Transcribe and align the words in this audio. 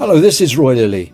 Hello, 0.00 0.18
this 0.18 0.40
is 0.40 0.56
Roy 0.56 0.76
Lilly. 0.76 1.12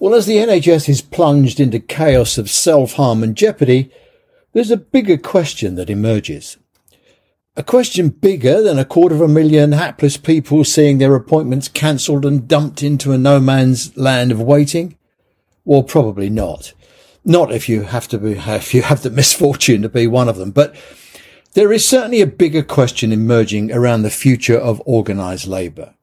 Well, 0.00 0.12
as 0.12 0.26
the 0.26 0.38
NHS 0.38 0.88
is 0.88 1.00
plunged 1.00 1.60
into 1.60 1.78
chaos 1.78 2.38
of 2.38 2.50
self 2.50 2.94
harm 2.94 3.22
and 3.22 3.36
jeopardy, 3.36 3.88
there's 4.52 4.72
a 4.72 4.76
bigger 4.76 5.16
question 5.16 5.76
that 5.76 5.88
emerges. 5.88 6.56
A 7.56 7.62
question 7.62 8.08
bigger 8.08 8.60
than 8.60 8.80
a 8.80 8.84
quarter 8.84 9.14
of 9.14 9.20
a 9.20 9.28
million 9.28 9.70
hapless 9.70 10.16
people 10.16 10.64
seeing 10.64 10.98
their 10.98 11.14
appointments 11.14 11.68
cancelled 11.68 12.26
and 12.26 12.48
dumped 12.48 12.82
into 12.82 13.12
a 13.12 13.16
no 13.16 13.38
man's 13.38 13.96
land 13.96 14.32
of 14.32 14.42
waiting? 14.42 14.98
Well, 15.64 15.84
probably 15.84 16.28
not. 16.28 16.72
Not 17.24 17.52
if 17.52 17.68
you 17.68 17.82
have 17.82 18.08
to 18.08 18.18
be, 18.18 18.32
if 18.32 18.74
you 18.74 18.82
have 18.82 19.02
the 19.02 19.10
misfortune 19.10 19.82
to 19.82 19.88
be 19.88 20.08
one 20.08 20.28
of 20.28 20.36
them, 20.36 20.50
but 20.50 20.74
there 21.52 21.72
is 21.72 21.86
certainly 21.86 22.22
a 22.22 22.26
bigger 22.26 22.64
question 22.64 23.12
emerging 23.12 23.70
around 23.70 24.02
the 24.02 24.10
future 24.10 24.58
of 24.58 24.80
organised 24.80 25.46
labour. 25.46 25.94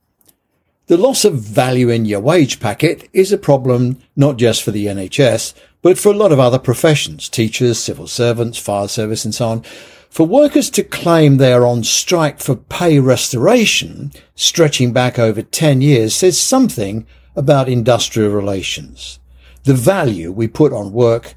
The 0.88 0.98
loss 0.98 1.24
of 1.24 1.36
value 1.36 1.88
in 1.88 2.04
your 2.04 2.20
wage 2.20 2.60
packet 2.60 3.10
is 3.14 3.32
a 3.32 3.38
problem 3.38 4.00
not 4.18 4.36
just 4.36 4.64
for 4.64 4.72
the 4.72 4.88
NHS, 4.88 5.54
but 5.82 5.98
for 5.98 6.10
a 6.10 6.18
lot 6.18 6.34
of 6.34 6.42
other 6.42 6.60
professions, 6.60 7.30
teachers, 7.30 7.80
civil 7.80 8.06
servants, 8.06 8.58
fire 8.58 8.90
service 8.90 9.24
and 9.24 9.34
so 9.34 9.48
on. 9.48 9.64
For 10.10 10.28
workers 10.28 10.70
to 10.72 10.84
claim 10.84 11.38
they 11.38 11.54
are 11.54 11.66
on 11.66 11.86
strike 11.86 12.42
for 12.42 12.58
pay 12.58 13.00
restoration, 13.00 14.12
stretching 14.36 14.92
back 14.92 15.18
over 15.18 15.42
10 15.42 15.82
years, 15.82 16.16
says 16.16 16.38
something 16.38 17.08
about 17.34 17.70
industrial 17.70 18.32
relations, 18.34 19.20
the 19.64 19.74
value 19.74 20.34
we 20.34 20.50
put 20.50 20.74
on 20.74 20.92
work, 20.92 21.36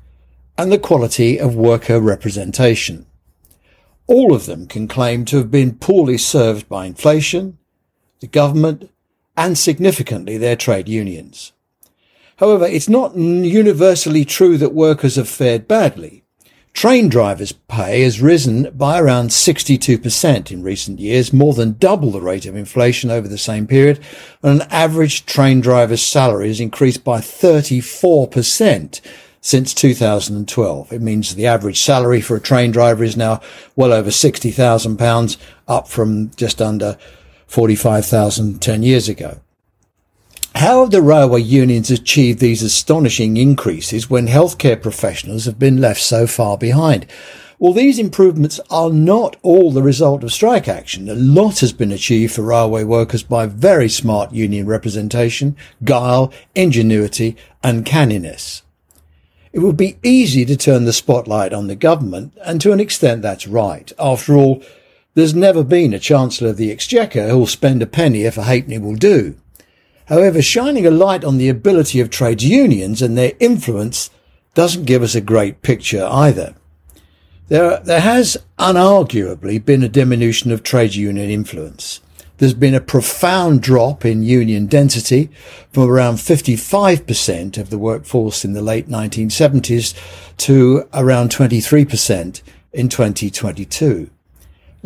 and 0.59 0.73
the 0.73 0.79
quality 0.79 1.39
of 1.39 1.55
worker 1.55 2.01
representation. 2.01 3.07
All 4.09 4.35
of 4.35 4.47
them 4.47 4.67
can 4.67 4.89
claim 4.89 5.25
to 5.27 5.37
have 5.37 5.53
been 5.53 5.77
poorly 5.77 6.19
served 6.19 6.69
by 6.69 6.87
inflation, 6.87 7.59
the 8.19 8.27
government, 8.27 8.91
and 9.37 9.57
significantly 9.57 10.37
their 10.39 10.57
trade 10.57 10.89
unions. 10.89 11.53
However, 12.37 12.67
it's 12.67 12.89
not 12.89 13.17
universally 13.17 14.25
true 14.25 14.59
that 14.59 14.75
workers 14.75 15.17
have 15.17 15.29
fared 15.29 15.67
badly. 15.67 16.23
Train 16.75 17.09
drivers' 17.09 17.53
pay 17.53 18.03
has 18.03 18.21
risen 18.21 18.71
by 18.77 19.01
around 19.01 19.31
62% 19.31 20.51
in 20.51 20.63
recent 20.63 21.01
years, 21.01 21.33
more 21.33 21.55
than 21.55 21.79
double 21.79 22.11
the 22.11 22.21
rate 22.21 22.45
of 22.45 22.55
inflation 22.55 23.11
over 23.11 23.27
the 23.27 23.39
same 23.39 23.67
period, 23.67 23.99
and 24.43 24.61
an 24.61 24.69
average 24.71 25.25
train 25.25 25.63
driver's 25.63 26.03
salary 26.03 26.49
has 26.49 26.61
increased 26.61 27.03
by 27.03 27.19
34% 27.19 29.01
since 29.41 29.73
2012. 29.73 30.93
It 30.93 31.01
means 31.01 31.35
the 31.35 31.47
average 31.47 31.81
salary 31.81 32.21
for 32.21 32.37
a 32.37 32.41
train 32.41 32.73
driver 32.73 33.05
is 33.05 33.17
now 33.17 33.41
well 33.75 33.95
over 33.95 34.11
£60,000, 34.11 35.37
up 35.67 35.89
from 35.89 36.31
just 36.37 36.61
under 36.61 36.99
45,000 37.47 38.61
10 38.61 38.83
years 38.83 39.09
ago. 39.09 39.41
How 40.57 40.81
have 40.81 40.91
the 40.91 41.03
railway 41.03 41.43
unions 41.43 41.91
achieved 41.91 42.39
these 42.39 42.63
astonishing 42.63 43.37
increases 43.37 44.09
when 44.09 44.27
healthcare 44.27 44.81
professionals 44.81 45.45
have 45.45 45.59
been 45.59 45.81
left 45.81 46.01
so 46.01 46.27
far 46.27 46.57
behind? 46.57 47.07
Well, 47.59 47.73
these 47.73 47.99
improvements 47.99 48.61
are 48.71 48.91
not 48.91 49.37
all 49.43 49.71
the 49.71 49.83
result 49.83 50.23
of 50.25 50.33
strike 50.33 50.69
action. 50.69 51.09
A 51.09 51.15
lot 51.15 51.61
has 51.61 51.73
been 51.73 51.93
achieved 51.93 52.35
for 52.35 52.43
railway 52.43 52.85
workers 52.85 53.23
by 53.23 53.47
very 53.47 53.89
smart 53.89 54.33
union 54.33 54.67
representation, 54.67 55.57
guile, 55.85 56.33
ingenuity, 56.55 57.37
and 57.63 57.87
canniness. 57.87 58.63
It 59.53 59.61
would 59.61 59.77
be 59.77 59.99
easy 60.03 60.45
to 60.45 60.57
turn 60.57 60.85
the 60.85 60.93
spotlight 60.93 61.55
on 61.55 61.67
the 61.67 61.77
government, 61.77 62.33
and 62.45 62.61
to 62.61 62.73
an 62.73 62.81
extent 62.81 63.23
that's 63.23 63.47
right. 63.47 63.91
After 63.99 64.37
all, 64.37 64.63
there's 65.17 65.35
never 65.35 65.65
been 65.65 65.95
a 65.95 65.99
Chancellor 65.99 66.51
of 66.51 66.59
the 66.59 66.71
Exchequer 66.71 67.31
who'll 67.31 67.47
spend 67.47 67.81
a 67.81 67.87
penny 67.87 68.25
if 68.25 68.37
a 68.37 68.43
halfpenny 68.43 68.77
will 68.77 68.97
do. 68.97 69.35
However, 70.09 70.43
shining 70.43 70.87
a 70.87 70.91
light 70.91 71.25
on 71.25 71.39
the 71.39 71.49
ability 71.49 72.01
of 72.01 72.11
trades 72.11 72.45
unions 72.45 73.01
and 73.01 73.17
their 73.17 73.33
influence 73.41 74.11
doesn't 74.53 74.85
give 74.85 75.03
us 75.03 75.15
a 75.15 75.23
great 75.23 75.63
picture 75.63 76.05
either. 76.05 76.55
There, 77.49 77.81
there 77.81 78.01
has 78.01 78.37
unarguably 78.59 79.65
been 79.65 79.83
a 79.83 79.89
diminution 79.89 80.53
of 80.53 80.63
trade 80.63 80.95
union 80.95 81.31
influence. 81.31 82.03
There's 82.37 82.53
been 82.53 82.75
a 82.75 82.81
profound 82.81 83.63
drop 83.63 84.05
in 84.05 84.23
union 84.23 84.67
density 84.67 85.31
from 85.73 85.85
around 85.85 86.17
55% 86.17 87.57
of 87.57 87.71
the 87.71 87.79
workforce 87.79 88.45
in 88.45 88.53
the 88.53 88.61
late 88.61 88.87
1970s 88.87 89.95
to 90.37 90.87
around 90.93 91.31
23% 91.31 92.43
in 92.75 92.89
2022. 92.91 94.11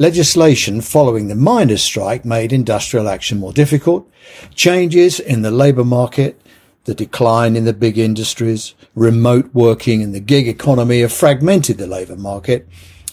Legislation 0.00 0.80
following 0.80 1.28
the 1.28 1.34
miners' 1.34 1.82
strike 1.82 2.24
made 2.24 2.54
industrial 2.54 3.06
action 3.06 3.38
more 3.38 3.52
difficult. 3.52 4.10
Changes 4.54 5.20
in 5.20 5.42
the 5.42 5.50
labour 5.50 5.84
market, 5.84 6.40
the 6.84 6.94
decline 6.94 7.54
in 7.54 7.66
the 7.66 7.74
big 7.74 7.98
industries, 7.98 8.74
remote 8.94 9.50
working 9.52 10.02
and 10.02 10.14
the 10.14 10.20
gig 10.20 10.48
economy 10.48 11.02
have 11.02 11.12
fragmented 11.12 11.76
the 11.76 11.86
labour 11.86 12.16
market 12.16 12.66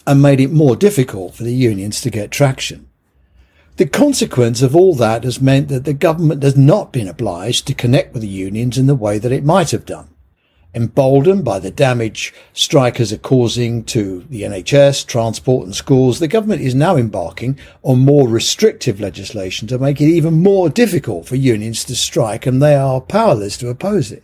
and 0.08 0.22
made 0.22 0.40
it 0.40 0.50
more 0.50 0.78
difficult 0.78 1.36
for 1.36 1.44
the 1.44 1.54
unions 1.54 2.00
to 2.00 2.10
get 2.10 2.32
traction. 2.32 2.88
The 3.76 3.86
consequence 3.86 4.62
of 4.62 4.74
all 4.74 4.96
that 4.96 5.26
has 5.26 5.42
meant 5.42 5.68
that 5.68 5.84
the 5.84 5.94
government 5.94 6.42
has 6.42 6.56
not 6.56 6.94
been 6.94 7.10
obliged 7.10 7.68
to 7.68 7.74
connect 7.74 8.14
with 8.14 8.22
the 8.22 8.30
unions 8.30 8.78
in 8.78 8.88
the 8.88 8.96
way 8.96 9.20
that 9.20 9.34
it 9.34 9.44
might 9.44 9.72
have 9.72 9.86
done. 9.86 10.08
Emboldened 10.74 11.44
by 11.44 11.60
the 11.60 11.72
damage 11.72 12.34
strikers 12.54 13.14
are 13.14 13.18
causing 13.18 13.84
to 13.86 14.26
the 14.30 14.44
NHS, 14.44 15.08
transport 15.08 15.66
and 15.66 15.76
schools, 15.76 16.20
the 16.20 16.28
government 16.28 16.62
is 16.62 16.76
now 16.76 16.98
embarking 16.98 17.58
on 17.84 18.00
more 18.00 18.28
restrictive 18.28 19.00
legislation 19.00 19.68
to 19.70 19.80
make 19.80 20.02
it 20.02 20.10
even 20.10 20.44
more 20.44 20.70
difficult 20.70 21.26
for 21.26 21.36
unions 21.36 21.84
to 21.86 21.96
strike 21.96 22.46
and 22.46 22.62
they 22.62 22.76
are 22.76 23.02
powerless 23.02 23.58
to 23.58 23.70
oppose 23.70 24.12
it. 24.12 24.24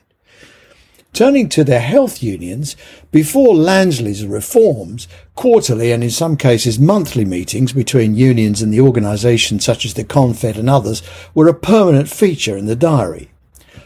Turning 1.14 1.48
to 1.48 1.64
the 1.64 1.80
health 1.80 2.24
unions, 2.24 2.76
before 3.12 3.56
Lansley's 3.56 4.26
reforms, 4.26 5.08
quarterly 5.36 5.92
and 5.92 6.04
in 6.04 6.10
some 6.10 6.36
cases 6.36 6.80
monthly 6.80 7.24
meetings 7.24 7.72
between 7.72 8.16
unions 8.16 8.62
and 8.62 8.74
the 8.74 8.82
organisations 8.82 9.64
such 9.64 9.86
as 9.86 9.94
the 9.94 10.04
Confed 10.04 10.58
and 10.58 10.70
others 10.70 11.04
were 11.34 11.48
a 11.48 11.54
permanent 11.54 12.10
feature 12.10 12.58
in 12.58 12.66
the 12.66 12.76
diary. 12.76 13.30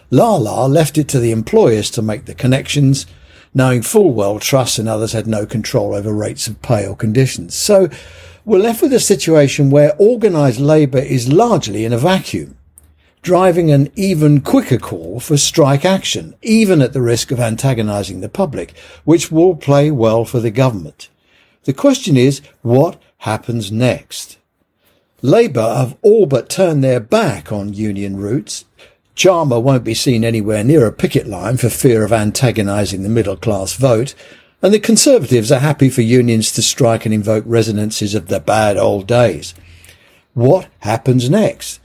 Lala 0.09 0.67
left 0.67 0.97
it 0.97 1.09
to 1.09 1.19
the 1.19 1.31
employers 1.31 1.89
to 1.91 2.01
make 2.01 2.25
the 2.25 2.33
connections, 2.33 3.05
knowing 3.53 3.81
full 3.81 4.13
well 4.13 4.39
trusts 4.39 4.79
and 4.79 4.87
others 4.87 5.11
had 5.11 5.27
no 5.27 5.45
control 5.45 5.93
over 5.93 6.13
rates 6.13 6.47
of 6.47 6.61
pay 6.61 6.87
or 6.87 6.95
conditions. 6.95 7.55
So 7.55 7.89
we're 8.45 8.59
left 8.59 8.81
with 8.81 8.93
a 8.93 9.01
situation 9.01 9.69
where 9.69 9.99
organised 9.99 10.59
labour 10.59 10.99
is 10.99 11.31
largely 11.31 11.83
in 11.83 11.91
a 11.91 11.97
vacuum, 11.97 12.55
driving 13.21 13.69
an 13.69 13.91
even 13.97 14.39
quicker 14.39 14.77
call 14.77 15.19
for 15.19 15.35
strike 15.35 15.83
action, 15.83 16.33
even 16.41 16.81
at 16.81 16.93
the 16.93 17.01
risk 17.01 17.29
of 17.31 17.41
antagonising 17.41 18.21
the 18.21 18.29
public, 18.29 18.77
which 19.03 19.29
will 19.29 19.55
play 19.57 19.91
well 19.91 20.23
for 20.23 20.39
the 20.39 20.51
government. 20.51 21.09
The 21.65 21.73
question 21.73 22.15
is, 22.15 22.41
what 22.61 23.01
happens 23.19 23.73
next? 23.73 24.37
Labour 25.21 25.75
have 25.75 25.97
all 26.01 26.25
but 26.25 26.47
turned 26.47 26.81
their 26.81 27.01
back 27.01 27.51
on 27.51 27.73
union 27.73 28.15
roots 28.15 28.63
Starmer 29.17 29.59
won't 29.59 29.83
be 29.83 29.95
seen 29.95 30.23
anywhere 30.23 30.63
near 30.63 30.85
a 30.85 30.91
picket 30.91 31.25
line 31.25 31.57
for 31.57 31.69
fear 31.69 32.03
of 32.03 32.13
antagonising 32.13 33.01
the 33.01 33.09
middle 33.09 33.35
class 33.35 33.73
vote, 33.73 34.13
and 34.61 34.71
the 34.71 34.79
Conservatives 34.79 35.51
are 35.51 35.59
happy 35.59 35.89
for 35.89 36.03
unions 36.03 36.51
to 36.51 36.61
strike 36.61 37.03
and 37.03 37.15
invoke 37.15 37.43
resonances 37.47 38.13
of 38.13 38.27
the 38.27 38.39
bad 38.39 38.77
old 38.77 39.07
days. 39.07 39.55
What 40.35 40.67
happens 40.81 41.31
next? 41.31 41.79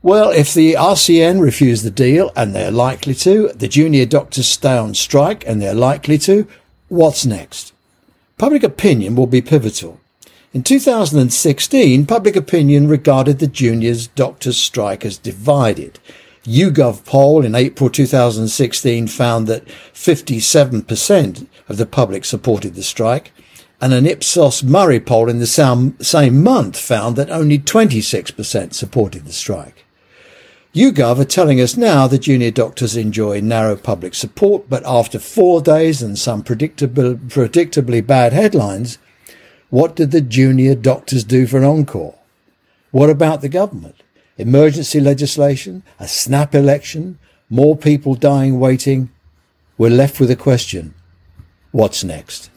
Well, 0.00 0.30
if 0.30 0.54
the 0.54 0.72
RCN 0.72 1.42
refuse 1.42 1.82
the 1.82 1.90
deal, 1.90 2.32
and 2.34 2.54
they're 2.54 2.70
likely 2.70 3.14
to, 3.16 3.48
the 3.48 3.68
junior 3.68 4.06
doctors 4.06 4.48
stay 4.48 4.78
on 4.78 4.94
strike, 4.94 5.46
and 5.46 5.60
they're 5.60 5.74
likely 5.74 6.16
to, 6.18 6.48
what's 6.88 7.26
next? 7.26 7.74
Public 8.38 8.62
opinion 8.62 9.14
will 9.14 9.26
be 9.26 9.42
pivotal. 9.42 10.00
In 10.54 10.62
2016, 10.62 12.06
public 12.06 12.34
opinion 12.34 12.88
regarded 12.88 13.40
the 13.40 13.46
juniors 13.46 14.06
doctors 14.06 14.56
strike 14.56 15.04
as 15.04 15.18
divided. 15.18 16.00
YouGov 16.44 17.04
poll 17.04 17.44
in 17.44 17.54
April 17.54 17.88
2016 17.88 19.06
found 19.06 19.46
that 19.46 19.64
57% 19.94 21.46
of 21.68 21.76
the 21.76 21.86
public 21.86 22.24
supported 22.24 22.74
the 22.74 22.82
strike, 22.82 23.32
and 23.80 23.92
an 23.92 24.06
Ipsos 24.06 24.62
MORI 24.62 24.98
poll 24.98 25.28
in 25.28 25.38
the 25.38 25.46
same 25.46 26.42
month 26.42 26.78
found 26.78 27.16
that 27.16 27.30
only 27.30 27.58
26% 27.58 28.74
supported 28.74 29.24
the 29.24 29.32
strike. 29.32 29.84
YouGov 30.74 31.20
are 31.20 31.24
telling 31.24 31.60
us 31.60 31.76
now 31.76 32.06
the 32.06 32.18
junior 32.18 32.50
doctors 32.50 32.96
enjoy 32.96 33.40
narrow 33.40 33.76
public 33.76 34.14
support, 34.14 34.68
but 34.68 34.82
after 34.86 35.18
four 35.18 35.60
days 35.60 36.02
and 36.02 36.18
some 36.18 36.42
predictable, 36.42 37.14
predictably 37.14 38.04
bad 38.04 38.32
headlines, 38.32 38.98
what 39.70 39.94
did 39.94 40.10
the 40.10 40.20
junior 40.20 40.74
doctors 40.74 41.24
do 41.24 41.46
for 41.46 41.58
an 41.58 41.64
encore? 41.64 42.16
What 42.90 43.10
about 43.10 43.42
the 43.42 43.48
government? 43.48 44.02
Emergency 44.42 45.00
legislation, 45.00 45.82
a 45.98 46.08
snap 46.08 46.54
election, 46.54 47.18
more 47.48 47.76
people 47.76 48.14
dying 48.14 48.58
waiting, 48.58 49.08
we're 49.78 49.90
left 49.90 50.20
with 50.20 50.30
a 50.30 50.36
question. 50.36 50.94
What's 51.70 52.04
next? 52.04 52.50